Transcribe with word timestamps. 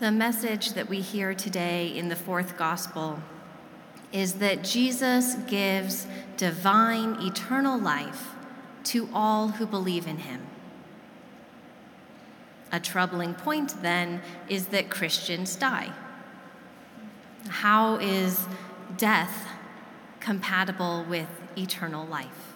The 0.00 0.10
message 0.10 0.72
that 0.72 0.88
we 0.88 1.02
hear 1.02 1.34
today 1.34 1.88
in 1.88 2.08
the 2.08 2.16
fourth 2.16 2.56
gospel 2.56 3.20
is 4.12 4.36
that 4.36 4.64
Jesus 4.64 5.34
gives 5.46 6.06
divine 6.38 7.16
eternal 7.20 7.78
life 7.78 8.28
to 8.84 9.10
all 9.12 9.48
who 9.48 9.66
believe 9.66 10.06
in 10.06 10.16
him. 10.16 10.40
A 12.72 12.80
troubling 12.80 13.34
point, 13.34 13.82
then, 13.82 14.22
is 14.48 14.68
that 14.68 14.88
Christians 14.88 15.54
die. 15.54 15.92
How 17.48 17.96
is 17.96 18.46
death 18.96 19.48
compatible 20.18 21.04
with 21.10 21.28
eternal 21.58 22.06
life? 22.06 22.49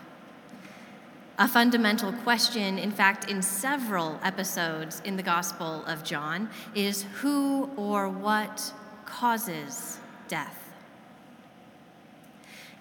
A 1.37 1.48
fundamental 1.48 2.12
question, 2.12 2.79
in 2.79 2.93
fact, 2.93 3.29
in 3.29 3.43
several 3.43 4.21
episodes 4.23 5.03
in 5.05 5.16
the 5.16 5.23
Gospel 5.23 5.84
of 5.84 6.05
John, 6.05 6.48
is 6.77 7.03
who 7.14 7.71
or 7.77 8.09
what 8.09 8.73
causes 9.05 9.98
death? 10.28 10.73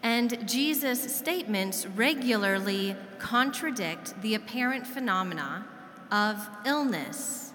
And 0.04 0.48
Jesus' 0.48 1.16
statements 1.16 1.88
regularly 1.88 2.96
contradict 3.18 4.22
the 4.22 4.36
apparent 4.36 4.86
phenomena 4.86 5.66
of 6.12 6.48
illness 6.64 7.54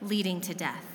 leading 0.00 0.40
to 0.42 0.54
death. 0.54 0.91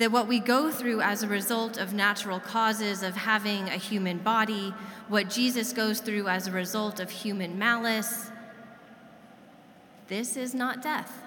That 0.00 0.10
what 0.10 0.26
we 0.26 0.40
go 0.40 0.70
through 0.70 1.02
as 1.02 1.22
a 1.22 1.28
result 1.28 1.76
of 1.76 1.92
natural 1.92 2.40
causes 2.40 3.02
of 3.02 3.14
having 3.14 3.68
a 3.68 3.76
human 3.76 4.16
body, 4.16 4.72
what 5.08 5.28
Jesus 5.28 5.74
goes 5.74 6.00
through 6.00 6.26
as 6.26 6.46
a 6.46 6.52
result 6.52 7.00
of 7.00 7.10
human 7.10 7.58
malice, 7.58 8.30
this 10.08 10.38
is 10.38 10.54
not 10.54 10.82
death. 10.82 11.22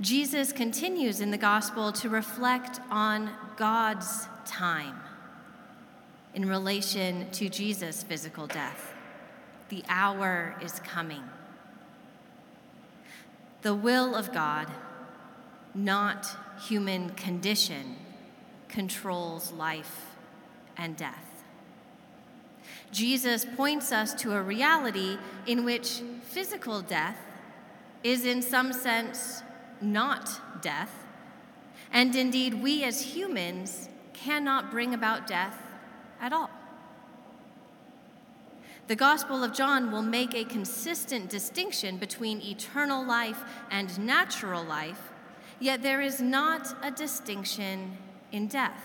Jesus 0.00 0.52
continues 0.52 1.20
in 1.20 1.30
the 1.30 1.38
gospel 1.38 1.92
to 1.92 2.08
reflect 2.08 2.80
on 2.90 3.30
God's 3.56 4.26
time 4.44 4.96
in 6.34 6.48
relation 6.48 7.30
to 7.30 7.48
Jesus' 7.48 8.02
physical 8.02 8.48
death. 8.48 8.92
The 9.68 9.84
hour 9.88 10.56
is 10.60 10.80
coming. 10.80 11.22
The 13.62 13.76
will 13.76 14.16
of 14.16 14.32
God, 14.32 14.66
not 15.74 16.28
human 16.60 17.10
condition, 17.10 17.96
controls 18.68 19.52
life 19.52 20.14
and 20.76 20.96
death. 20.96 21.44
Jesus 22.92 23.44
points 23.56 23.90
us 23.92 24.14
to 24.14 24.32
a 24.32 24.42
reality 24.42 25.18
in 25.46 25.64
which 25.64 26.00
physical 26.22 26.80
death 26.80 27.18
is, 28.02 28.24
in 28.24 28.40
some 28.40 28.72
sense, 28.72 29.42
not 29.80 30.62
death. 30.62 31.04
And 31.92 32.14
indeed, 32.14 32.62
we 32.62 32.84
as 32.84 33.00
humans 33.14 33.88
cannot 34.12 34.70
bring 34.70 34.94
about 34.94 35.26
death 35.26 35.58
at 36.20 36.32
all. 36.32 36.50
The 38.86 38.96
Gospel 38.96 39.42
of 39.42 39.54
John 39.54 39.90
will 39.90 40.02
make 40.02 40.34
a 40.34 40.44
consistent 40.44 41.30
distinction 41.30 41.96
between 41.96 42.42
eternal 42.42 43.04
life 43.04 43.42
and 43.70 43.98
natural 43.98 44.62
life, 44.62 45.10
yet 45.60 45.82
there 45.82 46.00
is 46.00 46.20
not 46.20 46.74
a 46.82 46.90
distinction 46.90 47.96
in 48.32 48.48
death, 48.48 48.82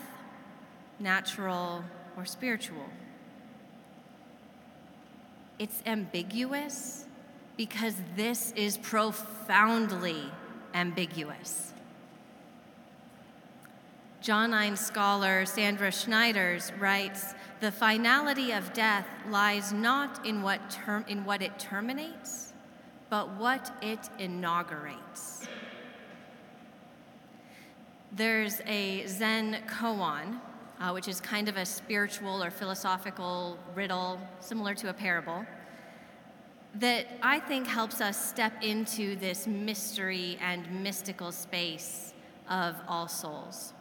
natural 0.98 1.84
or 2.16 2.24
spiritual. 2.24 2.86
It's 5.58 5.82
ambiguous 5.84 7.06
because 7.56 7.94
this 8.16 8.52
is 8.56 8.78
profoundly 8.78 10.22
ambiguous. 10.72 11.74
Johannine 14.22 14.76
scholar 14.76 15.46
Sandra 15.46 15.88
Schneiders 15.88 16.78
writes 16.78 17.34
The 17.60 17.72
finality 17.72 18.52
of 18.52 18.72
death 18.72 19.06
lies 19.28 19.72
not 19.72 20.24
in 20.26 20.42
what, 20.42 20.70
term, 20.70 21.04
in 21.08 21.24
what 21.24 21.42
it 21.42 21.58
terminates, 21.58 22.52
but 23.08 23.30
what 23.36 23.72
it 23.82 24.10
inaugurates. 24.18 25.46
There's 28.12 28.60
a 28.66 29.06
Zen 29.06 29.62
koan, 29.68 30.40
uh, 30.80 30.90
which 30.90 31.06
is 31.06 31.20
kind 31.20 31.48
of 31.48 31.56
a 31.56 31.64
spiritual 31.64 32.42
or 32.42 32.50
philosophical 32.50 33.56
riddle 33.76 34.20
similar 34.40 34.74
to 34.74 34.88
a 34.88 34.92
parable, 34.92 35.46
that 36.74 37.06
I 37.22 37.38
think 37.38 37.68
helps 37.68 38.00
us 38.00 38.28
step 38.28 38.52
into 38.62 39.14
this 39.14 39.46
mystery 39.46 40.38
and 40.40 40.82
mystical 40.82 41.30
space 41.30 42.12
of 42.48 42.74
all 42.88 43.06
souls. 43.06 43.74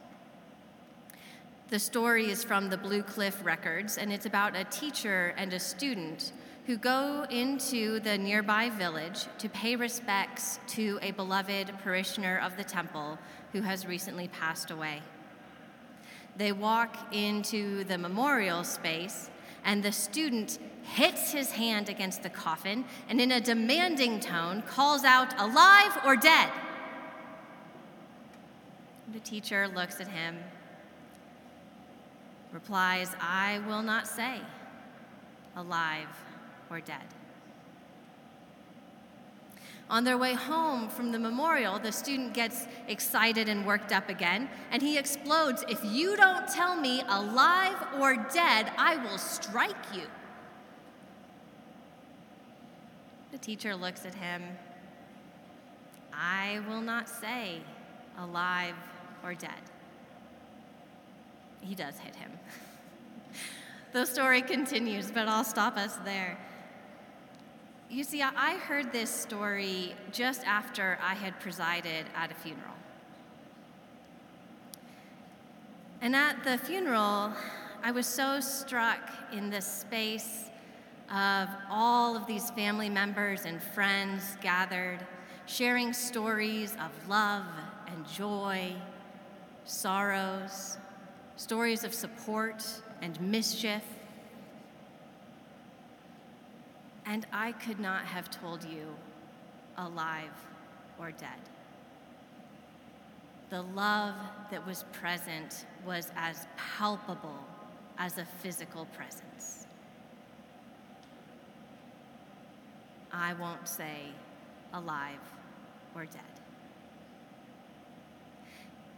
The 1.69 1.79
story 1.79 2.29
is 2.29 2.43
from 2.43 2.69
the 2.69 2.77
Blue 2.77 3.01
Cliff 3.01 3.43
Records, 3.43 3.97
and 3.97 4.13
it's 4.13 4.27
about 4.27 4.55
a 4.55 4.63
teacher 4.65 5.33
and 5.37 5.53
a 5.53 5.59
student 5.59 6.33
who 6.69 6.77
go 6.77 7.25
into 7.31 7.99
the 8.01 8.15
nearby 8.15 8.69
village 8.69 9.25
to 9.39 9.49
pay 9.49 9.75
respects 9.75 10.59
to 10.67 10.99
a 11.01 11.09
beloved 11.09 11.73
parishioner 11.83 12.37
of 12.37 12.55
the 12.57 12.63
temple 12.63 13.17
who 13.53 13.61
has 13.61 13.87
recently 13.87 14.27
passed 14.27 14.69
away. 14.69 15.01
They 16.37 16.51
walk 16.51 16.95
into 17.11 17.83
the 17.85 17.97
memorial 17.97 18.63
space, 18.63 19.31
and 19.65 19.81
the 19.81 19.91
student 19.91 20.59
hits 20.83 21.31
his 21.31 21.53
hand 21.53 21.89
against 21.89 22.21
the 22.21 22.29
coffin 22.29 22.85
and, 23.09 23.19
in 23.19 23.31
a 23.31 23.41
demanding 23.41 24.19
tone, 24.19 24.61
calls 24.61 25.03
out, 25.03 25.33
Alive 25.39 25.97
or 26.05 26.15
dead? 26.15 26.51
The 29.11 29.21
teacher 29.21 29.67
looks 29.67 29.99
at 29.99 30.07
him 30.07 30.37
replies, 32.51 33.15
I 33.19 33.59
will 33.67 33.81
not 33.81 34.07
say, 34.07 34.41
alive 35.55 36.09
or 36.69 36.79
dead. 36.79 37.03
On 39.89 40.03
their 40.03 40.17
way 40.17 40.33
home 40.33 40.87
from 40.87 41.11
the 41.11 41.17
memorial, 41.17 41.79
the 41.79 41.91
student 41.91 42.33
gets 42.33 42.67
excited 42.87 43.49
and 43.49 43.65
worked 43.65 43.91
up 43.91 44.07
again, 44.07 44.47
and 44.71 44.81
he 44.81 44.97
explodes 44.97 45.63
If 45.67 45.83
you 45.83 46.15
don't 46.15 46.47
tell 46.47 46.75
me 46.75 47.01
alive 47.07 47.77
or 47.99 48.15
dead, 48.31 48.71
I 48.77 48.97
will 48.97 49.17
strike 49.17 49.95
you. 49.95 50.03
The 53.31 53.39
teacher 53.39 53.75
looks 53.75 54.05
at 54.05 54.13
him. 54.13 54.43
I 56.13 56.61
will 56.67 56.81
not 56.81 57.09
say 57.09 57.61
alive 58.17 58.75
or 59.23 59.33
dead 59.33 59.61
he 61.61 61.75
does 61.75 61.97
hit 61.99 62.15
him. 62.15 62.31
the 63.93 64.05
story 64.05 64.41
continues, 64.41 65.11
but 65.11 65.27
I'll 65.27 65.43
stop 65.43 65.77
us 65.77 65.95
there. 66.05 66.37
You 67.91 68.03
see, 68.03 68.21
I 68.21 68.53
heard 68.53 68.91
this 68.91 69.09
story 69.09 69.95
just 70.11 70.45
after 70.45 70.99
I 71.01 71.15
had 71.15 71.39
presided 71.39 72.05
at 72.15 72.29
a 72.31 72.35
funeral. 72.35 72.75
And 75.99 76.15
at 76.15 76.43
the 76.43 76.59
funeral, 76.59 77.33
I 77.81 77.89
was 77.91 78.05
so 78.05 78.41
struck 78.41 78.99
in 79.33 79.49
the 79.49 79.59
space 79.59 80.51
of 81.11 81.49
all 81.67 82.15
of 82.15 82.27
these 82.27 82.51
family 82.51 82.89
members 82.89 83.45
and 83.45 83.59
friends 83.59 84.37
gathered, 84.39 84.99
sharing 85.47 85.91
stories 85.91 86.73
of 86.73 86.91
love 87.09 87.47
and 87.87 88.07
joy, 88.07 88.71
sorrows, 89.65 90.77
stories 91.37 91.83
of 91.83 91.95
support 91.95 92.63
and 93.01 93.19
mischief. 93.19 93.83
And 97.09 97.25
I 97.33 97.53
could 97.53 97.79
not 97.79 98.05
have 98.05 98.29
told 98.29 98.63
you 98.63 98.85
alive 99.77 100.29
or 100.99 101.09
dead. 101.09 101.39
The 103.49 103.63
love 103.63 104.13
that 104.51 104.63
was 104.63 104.85
present 104.91 105.65
was 105.83 106.11
as 106.15 106.45
palpable 106.55 107.39
as 107.97 108.19
a 108.19 108.25
physical 108.25 108.85
presence. 108.95 109.65
I 113.11 113.33
won't 113.33 113.67
say 113.67 114.11
alive 114.71 115.17
or 115.95 116.05
dead. 116.05 116.21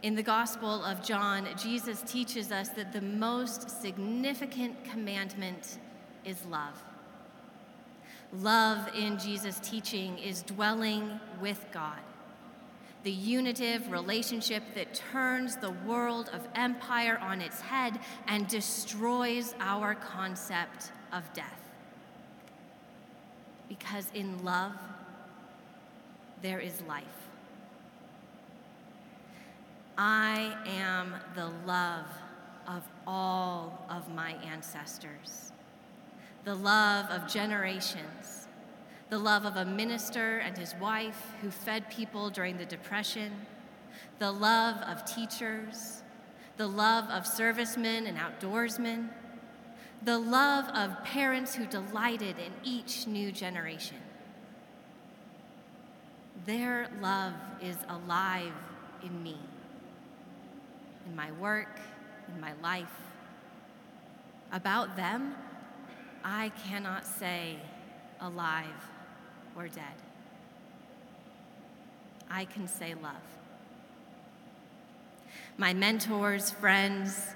In 0.02 0.16
the 0.16 0.22
Gospel 0.22 0.84
of 0.84 1.02
John, 1.02 1.48
Jesus 1.56 2.02
teaches 2.02 2.52
us 2.52 2.68
that 2.70 2.92
the 2.92 3.00
most 3.00 3.80
significant 3.80 4.84
commandment 4.84 5.78
is 6.26 6.44
love. 6.44 6.84
Love 8.32 8.88
in 8.96 9.18
Jesus' 9.18 9.60
teaching 9.60 10.16
is 10.18 10.42
dwelling 10.42 11.20
with 11.40 11.66
God, 11.70 11.98
the 13.02 13.12
unitive 13.12 13.90
relationship 13.90 14.62
that 14.74 14.94
turns 14.94 15.56
the 15.56 15.72
world 15.86 16.30
of 16.32 16.48
empire 16.54 17.18
on 17.20 17.42
its 17.42 17.60
head 17.60 17.98
and 18.26 18.48
destroys 18.48 19.54
our 19.60 19.94
concept 19.94 20.92
of 21.12 21.30
death. 21.34 21.60
Because 23.68 24.10
in 24.14 24.42
love, 24.42 24.76
there 26.40 26.58
is 26.58 26.80
life. 26.88 27.04
I 29.98 30.56
am 30.66 31.14
the 31.34 31.52
love 31.66 32.06
of 32.66 32.82
all 33.06 33.84
of 33.90 34.12
my 34.14 34.32
ancestors, 34.44 35.51
the 36.44 36.54
love 36.54 37.08
of 37.10 37.28
generations, 37.28 38.48
the 39.10 39.18
love 39.18 39.44
of 39.44 39.56
a 39.56 39.64
minister 39.64 40.38
and 40.38 40.56
his 40.56 40.74
wife 40.80 41.32
who 41.40 41.50
fed 41.50 41.88
people 41.90 42.30
during 42.30 42.56
the 42.56 42.64
Depression, 42.64 43.32
the 44.18 44.32
love 44.32 44.76
of 44.82 45.04
teachers, 45.04 46.02
the 46.56 46.66
love 46.66 47.08
of 47.10 47.26
servicemen 47.26 48.06
and 48.06 48.18
outdoorsmen, 48.18 49.08
the 50.04 50.18
love 50.18 50.64
of 50.74 51.04
parents 51.04 51.54
who 51.54 51.66
delighted 51.66 52.36
in 52.38 52.52
each 52.64 53.06
new 53.06 53.30
generation. 53.30 53.98
Their 56.44 56.88
love 57.00 57.34
is 57.60 57.76
alive 57.88 58.52
in 59.04 59.22
me, 59.22 59.38
in 61.06 61.14
my 61.14 61.30
work, 61.32 61.78
in 62.34 62.40
my 62.40 62.52
life. 62.60 62.90
About 64.50 64.96
them, 64.96 65.34
I 66.24 66.50
cannot 66.68 67.06
say 67.06 67.58
alive 68.20 68.66
or 69.56 69.68
dead. 69.68 69.84
I 72.30 72.44
can 72.44 72.66
say 72.66 72.94
love. 72.94 73.12
My 75.58 75.74
mentors, 75.74 76.50
friends, 76.50 77.28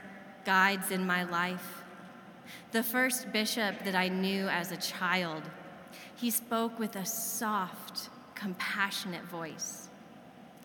guides 0.44 0.90
in 0.90 1.06
my 1.06 1.24
life, 1.24 1.82
the 2.72 2.82
first 2.82 3.32
bishop 3.32 3.84
that 3.84 3.94
I 3.94 4.08
knew 4.08 4.48
as 4.48 4.72
a 4.72 4.76
child, 4.76 5.42
he 6.14 6.30
spoke 6.30 6.78
with 6.78 6.96
a 6.96 7.04
soft, 7.04 8.08
compassionate 8.34 9.24
voice. 9.24 9.88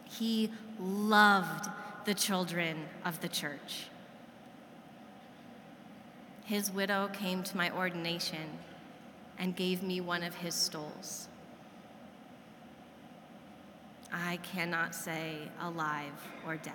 He 0.06 0.52
loved 0.80 1.70
the 2.06 2.14
children 2.14 2.86
of 3.04 3.20
the 3.22 3.30
church. 3.30 3.88
His 6.52 6.70
widow 6.70 7.10
came 7.14 7.44
to 7.44 7.56
my 7.56 7.72
ordination 7.72 8.60
and 9.40 9.56
gave 9.56 9.82
me 9.82 10.02
one 10.02 10.22
of 10.22 10.36
his 10.36 10.54
stoles. 10.54 11.30
I 14.12 14.36
cannot 14.44 14.94
say 14.94 15.48
alive 15.62 16.28
or 16.46 16.58
dead. 16.58 16.74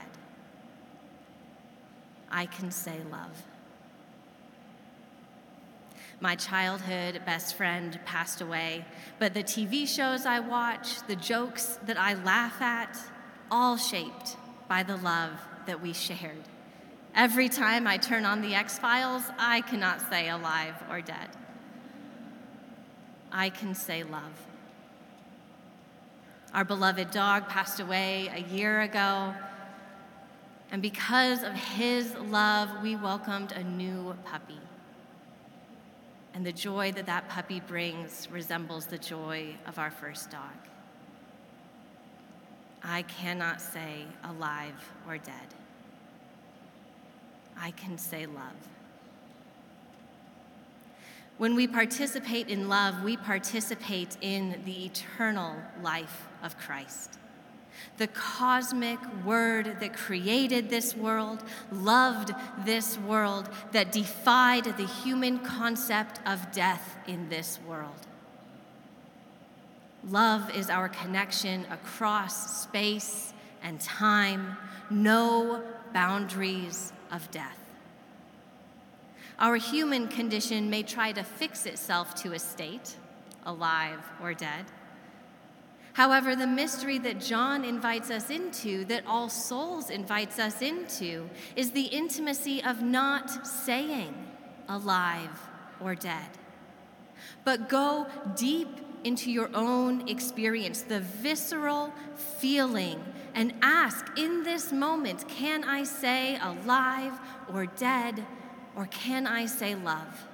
I 2.30 2.46
can 2.46 2.70
say 2.70 3.02
love. 3.12 3.42
My 6.20 6.36
childhood 6.36 7.20
best 7.26 7.54
friend 7.54 8.00
passed 8.06 8.40
away, 8.40 8.86
but 9.18 9.34
the 9.34 9.44
TV 9.44 9.86
shows 9.86 10.24
I 10.24 10.40
watch, 10.40 11.06
the 11.06 11.16
jokes 11.16 11.78
that 11.84 11.98
I 11.98 12.14
laugh 12.14 12.62
at, 12.62 12.98
all 13.50 13.76
shaped 13.76 14.38
by 14.68 14.82
the 14.82 14.96
love 14.96 15.32
that 15.66 15.82
we 15.82 15.92
shared. 15.92 16.48
Every 17.16 17.48
time 17.48 17.86
I 17.86 17.96
turn 17.96 18.24
on 18.24 18.42
the 18.42 18.54
X 18.54 18.78
Files, 18.78 19.24
I 19.38 19.62
cannot 19.62 20.08
say 20.08 20.28
alive 20.28 20.74
or 20.90 21.00
dead. 21.00 21.30
I 23.32 23.48
can 23.48 23.74
say 23.74 24.02
love. 24.04 24.46
Our 26.54 26.64
beloved 26.64 27.10
dog 27.10 27.48
passed 27.48 27.80
away 27.80 28.30
a 28.32 28.40
year 28.54 28.82
ago, 28.82 29.34
and 30.70 30.80
because 30.80 31.42
of 31.42 31.54
his 31.54 32.14
love, 32.16 32.68
we 32.82 32.94
welcomed 32.96 33.52
a 33.52 33.64
new 33.64 34.14
puppy 34.24 34.60
and 36.36 36.44
the 36.44 36.52
joy 36.52 36.92
that 36.92 37.06
that 37.06 37.26
puppy 37.30 37.60
brings 37.60 38.30
resembles 38.30 38.84
the 38.84 38.98
joy 38.98 39.54
of 39.66 39.78
our 39.78 39.90
first 39.90 40.30
dog. 40.30 40.52
I 42.84 43.00
cannot 43.02 43.58
say 43.58 44.04
alive 44.22 44.92
or 45.08 45.16
dead. 45.16 45.54
I 47.58 47.70
can 47.72 47.98
say 47.98 48.26
love. 48.26 48.56
When 51.38 51.54
we 51.54 51.66
participate 51.66 52.48
in 52.48 52.68
love, 52.68 53.02
we 53.02 53.16
participate 53.16 54.16
in 54.20 54.62
the 54.64 54.86
eternal 54.86 55.56
life 55.82 56.26
of 56.42 56.58
Christ 56.58 57.18
the 57.98 58.06
cosmic 58.08 58.98
word 59.24 59.80
that 59.80 59.96
created 59.96 60.68
this 60.68 60.94
world, 60.94 61.42
loved 61.72 62.32
this 62.64 62.98
world, 62.98 63.48
that 63.72 63.92
defied 63.92 64.64
the 64.64 64.86
human 64.86 65.38
concept 65.38 66.20
of 66.26 66.52
death 66.52 66.96
in 67.06 67.28
this 67.28 67.58
world. 67.66 68.06
Love 70.08 70.54
is 70.54 70.70
our 70.70 70.88
connection 70.88 71.64
across 71.70 72.62
space 72.62 73.32
and 73.62 73.80
time, 73.80 74.56
no 74.90 75.62
boundaries 75.92 76.92
of 77.10 77.30
death. 77.30 77.58
Our 79.38 79.56
human 79.56 80.08
condition 80.08 80.70
may 80.70 80.82
try 80.82 81.12
to 81.12 81.22
fix 81.22 81.66
itself 81.66 82.14
to 82.22 82.32
a 82.32 82.38
state, 82.38 82.96
alive 83.44 84.00
or 84.22 84.32
dead 84.34 84.66
However, 85.96 86.36
the 86.36 86.46
mystery 86.46 86.98
that 86.98 87.20
John 87.20 87.64
invites 87.64 88.10
us 88.10 88.28
into, 88.28 88.84
that 88.84 89.06
All 89.06 89.30
Souls 89.30 89.88
invites 89.88 90.38
us 90.38 90.60
into, 90.60 91.30
is 91.56 91.70
the 91.70 91.84
intimacy 91.84 92.62
of 92.62 92.82
not 92.82 93.46
saying 93.46 94.14
alive 94.68 95.30
or 95.80 95.94
dead, 95.94 96.28
but 97.44 97.70
go 97.70 98.08
deep 98.34 98.68
into 99.04 99.32
your 99.32 99.48
own 99.54 100.06
experience, 100.06 100.82
the 100.82 101.00
visceral 101.00 101.94
feeling, 102.14 103.02
and 103.36 103.54
ask 103.62 104.04
in 104.18 104.42
this 104.42 104.72
moment 104.72 105.28
can 105.28 105.62
I 105.62 105.84
say 105.84 106.38
alive 106.42 107.12
or 107.52 107.66
dead, 107.66 108.26
or 108.74 108.86
can 108.86 109.28
I 109.28 109.46
say 109.46 109.76
love? 109.76 110.26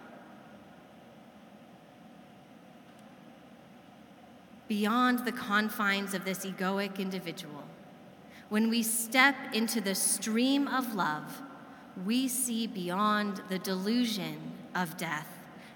beyond 4.72 5.18
the 5.26 5.32
confines 5.32 6.14
of 6.14 6.24
this 6.24 6.46
egoic 6.46 6.98
individual, 6.98 7.62
when 8.48 8.70
we 8.70 8.82
step 8.82 9.36
into 9.52 9.82
the 9.82 9.94
stream 9.94 10.66
of 10.66 10.94
love, 10.94 11.42
we 12.06 12.26
see 12.26 12.66
beyond 12.66 13.42
the 13.50 13.58
delusion 13.58 14.38
of 14.74 14.96
death 14.96 15.28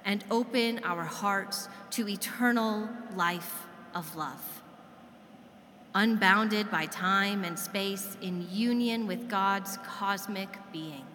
and 0.06 0.24
open 0.30 0.80
our 0.82 1.04
hearts 1.04 1.68
to 1.90 2.08
eternal 2.08 2.88
life 3.14 3.66
of 3.94 4.16
love. 4.16 4.62
Unbounded 5.98 6.70
by 6.70 6.84
time 6.84 7.42
and 7.42 7.58
space, 7.58 8.18
in 8.20 8.46
union 8.52 9.06
with 9.06 9.30
God's 9.30 9.78
cosmic 9.78 10.50
being. 10.70 11.06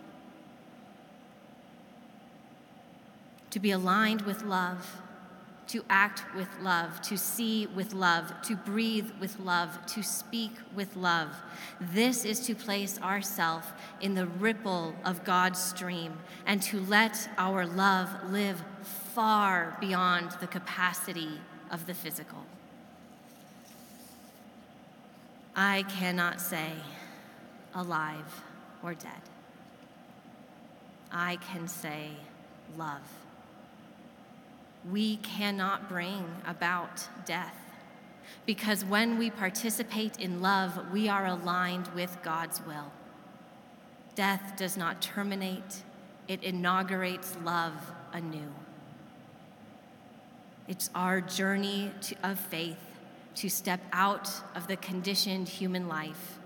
To 3.51 3.59
be 3.59 3.69
aligned 3.69 4.23
with 4.23 4.41
love 4.41 5.01
to 5.71 5.85
act 5.89 6.23
with 6.35 6.49
love, 6.61 7.01
to 7.01 7.17
see 7.17 7.65
with 7.67 7.93
love, 7.93 8.33
to 8.41 8.57
breathe 8.57 9.09
with 9.21 9.39
love, 9.39 9.85
to 9.85 10.03
speak 10.03 10.51
with 10.75 10.97
love. 10.97 11.29
This 11.79 12.25
is 12.25 12.41
to 12.41 12.53
place 12.53 12.99
ourselves 13.01 13.67
in 14.01 14.13
the 14.13 14.25
ripple 14.25 14.93
of 15.05 15.23
God's 15.23 15.59
stream 15.59 16.19
and 16.45 16.61
to 16.63 16.81
let 16.81 17.29
our 17.37 17.65
love 17.65 18.09
live 18.29 18.61
far 18.83 19.77
beyond 19.79 20.31
the 20.41 20.47
capacity 20.47 21.39
of 21.71 21.87
the 21.87 21.93
physical. 21.93 22.45
I 25.55 25.83
cannot 25.83 26.41
say 26.41 26.71
alive 27.75 28.43
or 28.83 28.93
dead. 28.93 29.21
I 31.11 31.37
can 31.37 31.67
say 31.67 32.11
love 32.77 33.01
we 34.89 35.17
cannot 35.17 35.87
bring 35.87 36.25
about 36.45 37.07
death. 37.25 37.55
Because 38.45 38.83
when 38.83 39.17
we 39.17 39.29
participate 39.29 40.19
in 40.19 40.41
love, 40.41 40.91
we 40.91 41.07
are 41.07 41.25
aligned 41.25 41.87
with 41.89 42.17
God's 42.23 42.61
will. 42.65 42.91
Death 44.15 44.53
does 44.57 44.77
not 44.77 45.01
terminate, 45.01 45.83
it 46.27 46.43
inaugurates 46.43 47.37
love 47.43 47.73
anew. 48.13 48.53
It's 50.67 50.89
our 50.95 51.21
journey 51.21 51.91
to, 52.01 52.15
of 52.23 52.39
faith 52.39 52.77
to 53.35 53.49
step 53.49 53.81
out 53.91 54.29
of 54.55 54.67
the 54.67 54.77
conditioned 54.77 55.47
human 55.47 55.87
life 55.87 56.39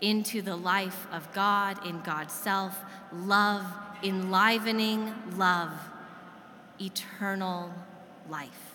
into 0.00 0.42
the 0.42 0.56
life 0.56 1.06
of 1.12 1.32
God 1.32 1.86
in 1.86 2.00
God's 2.02 2.32
self, 2.32 2.76
love, 3.12 3.64
enlivening 4.02 5.14
love 5.36 5.70
eternal 6.80 7.72
life. 8.28 8.74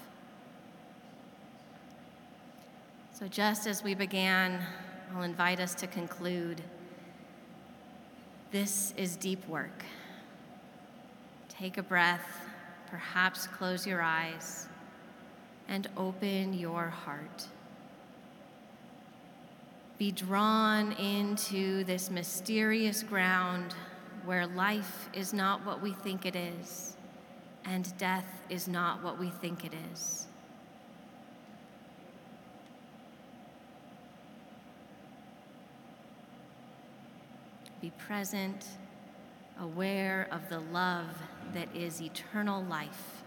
So, 3.13 3.27
just 3.27 3.67
as 3.67 3.83
we 3.83 3.93
began, 3.93 4.62
I'll 5.13 5.24
invite 5.24 5.59
us 5.59 5.75
to 5.75 5.88
conclude. 5.88 6.62
This 8.51 8.93
is 8.95 9.17
deep 9.17 9.45
work. 9.47 9.83
Take 11.50 11.77
a 11.77 11.83
breath, 11.83 12.25
perhaps 12.89 13.47
close 13.47 13.86
your 13.86 14.01
eyes, 14.01 14.67
and 15.67 15.89
open 15.97 16.53
your 16.53 16.88
heart. 16.89 17.47
Be 19.98 20.12
drawn 20.12 20.92
into 20.94 21.84
this 21.86 22.12
mysterious 22.12 23.01
ground 23.01 23.74
where 24.25 24.46
life 24.46 25.10
is 25.13 25.34
not 25.34 25.66
what 25.66 25.82
we 25.82 25.94
think 25.94 26.25
it 26.25 26.36
is 26.36 26.98
and 27.66 27.98
death 27.98 28.25
is 28.50 28.68
not 28.68 29.04
what 29.04 29.20
we 29.20 29.30
think 29.30 29.66
it 29.66 29.74
is. 29.92 30.27
Be 37.82 37.92
present, 37.98 38.66
aware 39.60 40.27
of 40.32 40.50
the 40.50 40.60
love 40.60 41.08
that 41.54 41.68
is 41.75 42.01
eternal 42.01 42.63
life 42.63 43.24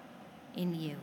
in 0.56 0.74
you. 0.74 0.96